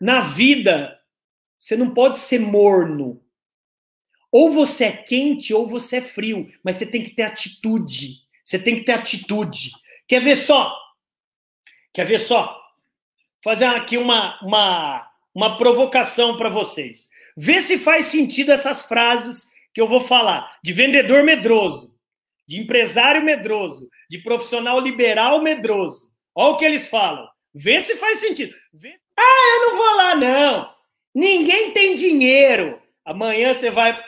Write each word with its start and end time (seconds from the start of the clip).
Na 0.00 0.20
vida, 0.20 1.00
você 1.58 1.76
não 1.76 1.92
pode 1.92 2.18
ser 2.18 2.38
morno. 2.38 3.22
Ou 4.30 4.50
você 4.50 4.84
é 4.84 4.92
quente 4.92 5.54
ou 5.54 5.66
você 5.66 5.96
é 5.96 6.00
frio, 6.00 6.48
mas 6.62 6.76
você 6.76 6.86
tem 6.86 7.02
que 7.02 7.10
ter 7.10 7.22
atitude. 7.22 8.22
Você 8.44 8.58
tem 8.58 8.76
que 8.76 8.82
ter 8.82 8.92
atitude. 8.92 9.70
Quer 10.06 10.20
ver 10.20 10.36
só? 10.36 10.76
Quer 11.92 12.04
ver 12.04 12.18
só? 12.18 12.60
Fazer 13.42 13.64
aqui 13.64 13.96
uma, 13.96 14.38
uma, 14.42 15.10
uma 15.34 15.56
provocação 15.56 16.36
para 16.36 16.48
vocês. 16.48 17.10
Vê 17.36 17.60
se 17.60 17.78
faz 17.78 18.06
sentido 18.06 18.52
essas 18.52 18.84
frases 18.84 19.50
que 19.72 19.80
eu 19.80 19.88
vou 19.88 20.00
falar. 20.00 20.58
De 20.62 20.72
vendedor 20.72 21.24
medroso, 21.24 21.98
de 22.46 22.60
empresário 22.60 23.24
medroso, 23.24 23.88
de 24.08 24.18
profissional 24.18 24.80
liberal 24.80 25.42
medroso. 25.42 26.14
Olha 26.34 26.54
o 26.54 26.56
que 26.56 26.64
eles 26.64 26.88
falam. 26.88 27.28
Vê 27.54 27.80
se 27.80 27.96
faz 27.96 28.20
sentido. 28.20 28.54
Vê... 28.72 28.94
Ah, 29.18 29.56
eu 29.56 29.68
não 29.68 29.76
vou 29.76 29.96
lá, 29.96 30.14
não. 30.14 30.70
Ninguém 31.14 31.70
tem 31.72 31.94
dinheiro. 31.94 32.80
Amanhã 33.04 33.54
você 33.54 33.70
vai 33.70 33.98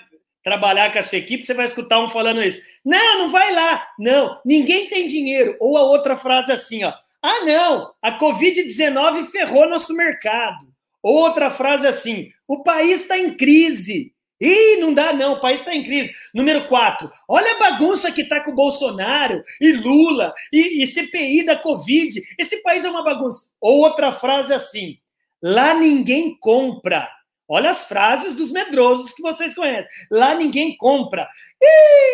trabalhar 0.42 0.92
com 0.92 0.98
a 0.98 1.02
sua 1.02 1.18
equipe, 1.18 1.44
você 1.44 1.54
vai 1.54 1.64
escutar 1.64 2.00
um 2.00 2.08
falando 2.08 2.42
isso. 2.42 2.62
Não, 2.84 3.18
não 3.18 3.28
vai 3.28 3.54
lá. 3.54 3.86
Não, 3.98 4.40
ninguém 4.44 4.88
tem 4.88 5.06
dinheiro. 5.06 5.56
Ou 5.60 5.76
a 5.76 5.82
outra 5.82 6.16
frase 6.16 6.52
assim, 6.52 6.84
ó. 6.84 6.92
Ah, 7.22 7.44
não, 7.44 7.92
a 8.00 8.16
Covid-19 8.16 9.24
ferrou 9.30 9.68
nosso 9.68 9.94
mercado. 9.94 10.66
Outra 11.02 11.50
frase 11.50 11.86
assim: 11.86 12.30
o 12.46 12.62
país 12.62 13.02
está 13.02 13.18
em 13.18 13.36
crise. 13.36 14.12
Ih, 14.40 14.76
não 14.76 14.94
dá 14.94 15.12
não, 15.12 15.34
o 15.34 15.40
país 15.40 15.60
está 15.60 15.74
em 15.74 15.82
crise. 15.82 16.12
Número 16.32 16.66
4, 16.66 17.10
olha 17.28 17.52
a 17.52 17.58
bagunça 17.58 18.12
que 18.12 18.22
está 18.22 18.42
com 18.42 18.52
o 18.52 18.54
Bolsonaro 18.54 19.42
e 19.60 19.72
Lula 19.72 20.32
e, 20.52 20.82
e 20.82 20.86
CPI 20.86 21.44
da 21.44 21.56
Covid. 21.56 22.22
Esse 22.38 22.62
país 22.62 22.84
é 22.84 22.90
uma 22.90 23.02
bagunça. 23.02 23.52
Outra 23.60 24.12
frase 24.12 24.54
assim, 24.54 24.98
lá 25.42 25.74
ninguém 25.74 26.38
compra. 26.38 27.08
Olha 27.50 27.70
as 27.70 27.84
frases 27.84 28.36
dos 28.36 28.52
medrosos 28.52 29.14
que 29.14 29.22
vocês 29.22 29.54
conhecem. 29.54 29.90
Lá 30.10 30.34
ninguém 30.34 30.76
compra. 30.76 31.26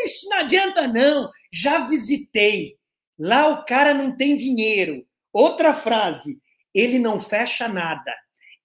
Ixi, 0.06 0.28
não 0.28 0.38
adianta 0.38 0.88
não, 0.88 1.28
já 1.52 1.80
visitei. 1.88 2.76
Lá 3.18 3.48
o 3.48 3.64
cara 3.64 3.92
não 3.92 4.16
tem 4.16 4.36
dinheiro. 4.36 5.04
Outra 5.32 5.74
frase, 5.74 6.38
ele 6.72 6.98
não 6.98 7.18
fecha 7.18 7.68
nada 7.68 8.14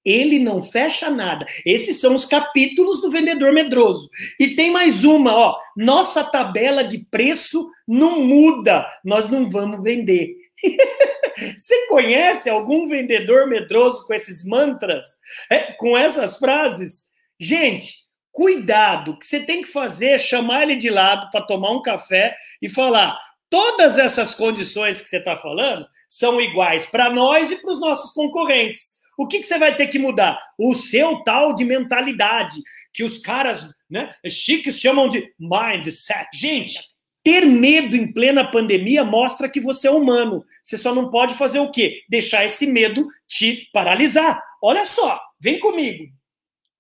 ele 0.03 0.39
não 0.39 0.61
fecha 0.61 1.09
nada. 1.09 1.45
Esses 1.66 2.00
são 2.00 2.16
os 2.16 2.25
capítulos 2.25 3.02
do 3.02 3.09
vendedor 3.09 3.52
medroso. 3.52 4.09
E 4.39 4.56
tem 4.56 4.72
mais 4.72 5.03
uma, 5.03 5.36
ó. 5.36 5.56
Nossa 5.75 6.23
tabela 6.23 6.83
de 6.83 7.00
preço 7.09 7.69
não 7.88 8.23
muda, 8.23 8.86
nós 9.03 9.30
não 9.30 9.50
vamos 9.50 9.83
vender. 9.83 10.36
Você 11.58 11.88
conhece 11.88 12.50
algum 12.50 12.88
vendedor 12.88 13.47
medroso 13.47 14.06
com 14.06 14.14
esses 14.14 14.44
mantras, 14.45 15.06
é, 15.50 15.73
com 15.73 15.97
essas 15.97 16.38
frases? 16.38 17.08
Gente, 17.39 17.94
cuidado, 18.31 19.11
o 19.11 19.17
que 19.17 19.25
você 19.25 19.39
tem 19.39 19.61
que 19.61 19.69
fazer 19.69 20.08
é 20.08 20.17
chamar 20.17 20.63
ele 20.63 20.75
de 20.75 20.89
lado 20.89 21.30
para 21.31 21.45
tomar 21.45 21.72
um 21.72 21.81
café 21.81 22.36
e 22.61 22.67
falar: 22.67 23.17
todas 23.50 23.97
essas 23.97 24.36
condições 24.36 25.02
que 25.02 25.08
você 25.08 25.17
está 25.17 25.38
falando 25.38 25.88
são 26.09 26.41
iguais 26.41 26.86
para 26.86 27.09
nós 27.09 27.52
e 27.52 27.56
para 27.56 27.72
os 27.72 27.80
nossos 27.80 28.11
concorrentes. 28.11 28.98
O 29.20 29.28
que, 29.28 29.39
que 29.39 29.45
você 29.45 29.59
vai 29.59 29.75
ter 29.75 29.88
que 29.88 30.00
mudar? 30.00 30.39
O 30.58 30.73
seu 30.73 31.22
tal 31.25 31.53
de 31.53 31.66
mentalidade, 31.66 32.62
que 32.94 33.03
os 33.03 33.17
caras 33.17 33.70
né, 33.89 34.16
chiques 34.25 34.80
chamam 34.80 35.09
de 35.09 35.30
mindset. 35.38 36.30
Gente, 36.34 36.80
ter 37.22 37.45
medo 37.45 37.97
em 37.97 38.14
plena 38.14 38.50
pandemia 38.50 39.03
mostra 39.03 39.50
que 39.50 39.59
você 39.59 39.90
é 39.90 39.92
humano. 39.92 40.42
Você 40.64 40.78
só 40.78 40.95
não 40.95 41.09
pode 41.09 41.34
fazer 41.34 41.59
o 41.59 41.70
quê? 41.70 42.02
Deixar 42.08 42.45
esse 42.45 42.66
medo 42.66 43.06
te 43.28 43.70
paralisar. 43.73 44.42
Olha 44.64 44.86
só, 44.86 45.20
vem 45.38 45.59
comigo. 45.59 46.06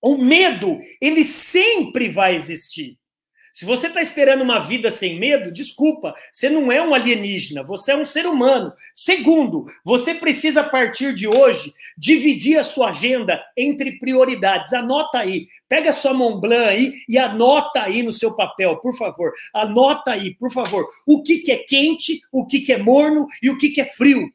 O 0.01 0.17
medo, 0.17 0.79
ele 1.01 1.25
sempre 1.25 2.07
vai 2.07 2.35
existir. 2.35 2.97
Se 3.53 3.65
você 3.65 3.87
está 3.87 4.01
esperando 4.01 4.41
uma 4.41 4.59
vida 4.59 4.91
sem 4.91 5.19
medo, 5.19 5.51
desculpa, 5.51 6.13
você 6.31 6.49
não 6.49 6.71
é 6.71 6.81
um 6.81 6.93
alienígena, 6.93 7.63
você 7.63 7.91
é 7.91 7.95
um 7.95 8.05
ser 8.05 8.25
humano. 8.25 8.71
Segundo, 8.93 9.65
você 9.83 10.13
precisa, 10.13 10.61
a 10.61 10.69
partir 10.69 11.13
de 11.13 11.27
hoje, 11.27 11.73
dividir 11.97 12.57
a 12.59 12.63
sua 12.63 12.89
agenda 12.89 13.43
entre 13.57 13.97
prioridades. 13.97 14.73
Anota 14.73 15.19
aí, 15.19 15.47
pega 15.67 15.89
a 15.89 15.93
sua 15.93 16.13
Mont 16.13 16.39
Blanc 16.39 16.69
aí 16.69 16.93
e 17.07 17.17
anota 17.17 17.81
aí 17.81 18.03
no 18.03 18.11
seu 18.11 18.35
papel, 18.35 18.77
por 18.77 18.95
favor. 18.95 19.31
Anota 19.53 20.11
aí, 20.11 20.35
por 20.35 20.51
favor, 20.51 20.85
o 21.07 21.23
que, 21.23 21.39
que 21.39 21.51
é 21.51 21.57
quente, 21.57 22.19
o 22.31 22.45
que, 22.45 22.59
que 22.61 22.73
é 22.73 22.77
morno 22.77 23.27
e 23.41 23.49
o 23.49 23.57
que, 23.57 23.69
que 23.69 23.81
é 23.81 23.85
frio. 23.85 24.31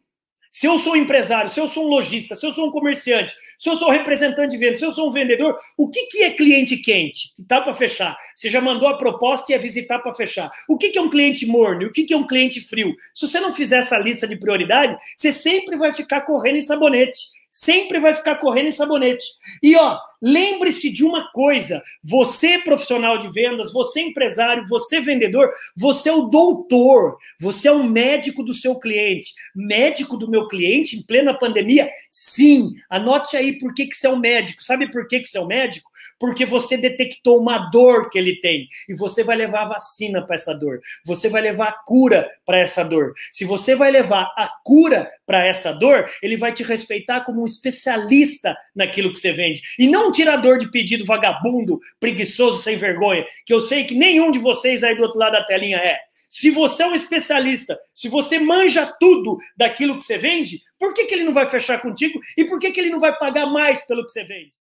Se 0.55 0.69
eu 0.69 0.79
sou 0.79 0.93
um 0.93 0.97
empresário, 0.97 1.51
se 1.51 1.59
eu 1.59 1.67
sou 1.67 1.85
um 1.85 1.89
lojista, 1.89 2.37
se 2.37 2.47
eu 2.47 2.53
sou 2.53 2.69
um 2.69 2.71
comerciante, 2.71 3.35
se 3.59 3.69
eu 3.69 3.75
sou 3.75 3.89
um 3.89 3.91
representante 3.91 4.53
de 4.53 4.57
venda, 4.57 4.77
se 4.77 4.85
eu 4.85 4.93
sou 4.93 5.09
um 5.09 5.11
vendedor, 5.11 5.59
o 5.77 5.91
que, 5.91 6.07
que 6.07 6.23
é 6.23 6.31
cliente 6.31 6.77
quente? 6.77 7.35
Que 7.35 7.43
está 7.43 7.61
para 7.61 7.75
fechar. 7.75 8.17
Você 8.37 8.49
já 8.49 8.61
mandou 8.61 8.87
a 8.87 8.97
proposta 8.97 9.51
e 9.51 9.55
é 9.57 9.59
visitar 9.59 9.99
para 9.99 10.15
fechar. 10.15 10.49
O 10.69 10.79
que, 10.79 10.91
que 10.91 10.99
é 10.99 11.03
um 11.03 11.11
cliente 11.11 11.45
morno? 11.45 11.89
O 11.89 11.93
que, 11.93 12.05
que 12.05 12.15
é 12.15 12.17
um 12.17 12.25
cliente 12.25 12.61
frio? 12.61 12.95
Se 13.13 13.27
você 13.27 13.41
não 13.41 13.53
fizer 13.53 13.79
essa 13.79 13.99
lista 13.99 14.29
de 14.29 14.37
prioridade, 14.37 14.95
você 15.17 15.33
sempre 15.33 15.77
vai 15.77 15.93
ficar 15.93 16.21
correndo 16.21 16.59
em 16.59 16.63
sabonete. 16.63 17.19
Sempre 17.57 18.01
vai 18.01 18.13
ficar 18.13 18.35
correndo 18.35 18.67
em 18.67 18.73
sabonete. 18.73 19.25
E 19.63 19.77
ó, 19.77 19.97
Lembre-se 20.27 20.91
de 20.91 21.05
uma 21.05 21.31
coisa: 21.33 21.83
você, 22.03 22.59
profissional 22.59 23.19
de 23.19 23.29
vendas, 23.29 23.75
você, 23.75 24.01
empresário, 24.01 24.65
você, 24.67 24.99
vendedor, 24.99 25.51
você 25.77 26.09
é 26.09 26.15
o 26.15 26.23
doutor, 26.23 27.19
você 27.39 27.69
é 27.69 27.73
o 27.73 27.85
médico 27.85 28.43
do 28.43 28.55
seu 28.55 28.75
cliente. 28.77 29.35
Médico 29.55 30.17
do 30.17 30.31
meu 30.31 30.49
cliente 30.49 30.97
em 30.97 31.03
plena 31.03 31.35
pandemia? 31.35 31.91
Sim. 32.11 32.73
Anote 32.89 33.37
aí 33.37 33.59
por 33.59 33.75
que, 33.75 33.87
que 33.87 33.95
você 33.95 34.07
é 34.07 34.11
um 34.11 34.19
médico. 34.19 34.65
Sabe 34.65 34.91
por 34.91 35.07
que, 35.07 35.21
que 35.21 35.29
você 35.29 35.37
é 35.37 35.43
um 35.43 35.47
médico? 35.47 35.91
Porque 36.19 36.45
você 36.45 36.77
detectou 36.77 37.39
uma 37.41 37.59
dor 37.71 38.09
que 38.11 38.19
ele 38.19 38.41
tem 38.41 38.69
e 38.89 38.95
você 38.95 39.23
vai 39.23 39.37
levar 39.37 39.63
a 39.63 39.69
vacina 39.69 40.25
para 40.25 40.35
essa 40.35 40.55
dor. 40.55 40.81
Você 41.05 41.29
vai 41.29 41.43
levar 41.43 41.69
a 41.69 41.73
cura 41.73 42.29
para 42.45 42.59
essa 42.59 42.85
dor. 42.85 43.13
Se 43.31 43.45
você 43.45 43.75
vai 43.75 43.91
levar 43.91 44.33
a 44.37 44.49
cura 44.65 45.11
para 45.27 45.47
essa 45.47 45.73
dor, 45.73 46.09
ele 46.23 46.37
vai 46.37 46.53
te 46.53 46.63
respeitar 46.63 47.21
como 47.23 47.43
um 47.43 47.45
especialista 47.45 48.57
naquilo 48.75 49.13
que 49.13 49.19
você 49.19 49.33
vende. 49.33 49.63
E 49.79 49.87
não 49.87 50.13
tirador 50.13 50.59
de 50.59 50.71
pedido 50.71 51.05
vagabundo, 51.05 51.81
preguiçoso, 52.01 52.63
sem 52.63 52.77
vergonha, 52.77 53.25
que 53.45 53.53
eu 53.53 53.61
sei 53.61 53.85
que 53.85 53.95
nenhum 53.95 54.31
de 54.31 54.39
vocês 54.39 54.83
aí 54.83 54.97
do 54.97 55.03
outro 55.03 55.19
lado 55.19 55.33
da 55.33 55.45
telinha 55.45 55.79
é. 55.79 55.99
Se 56.29 56.51
você 56.51 56.83
é 56.83 56.87
um 56.87 56.95
especialista, 56.95 57.79
se 57.95 58.09
você 58.09 58.41
manja 58.41 58.87
tudo 58.99 59.37
daquilo 59.57 59.97
que 59.97 60.05
você 60.05 60.19
vende, 60.19 60.61
por 60.79 60.93
que, 60.93 61.05
que 61.05 61.15
ele 61.15 61.25
não 61.25 61.33
vai 61.33 61.47
fechar 61.47 61.81
contigo 61.81 62.21
e 62.37 62.45
por 62.45 62.59
que, 62.59 62.71
que 62.73 62.81
ele 62.81 62.91
não 62.91 62.99
vai 62.99 63.17
pagar 63.17 63.47
mais 63.47 63.87
pelo 63.87 64.05
que 64.05 64.11
você 64.11 64.25
vende? 64.25 64.53